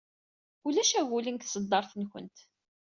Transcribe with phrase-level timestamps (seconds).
[0.67, 2.37] Ulac agulen deg tṣeddart-nwent.